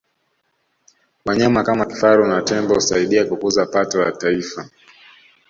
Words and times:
wanyama 1.25 1.63
kama 1.63 1.85
kifaru 1.85 2.27
na 2.27 2.41
tembo 2.41 2.73
husaidia 2.73 3.25
kukuza 3.25 3.65
pato 3.65 4.01
la 4.01 4.11
taifa 4.11 4.69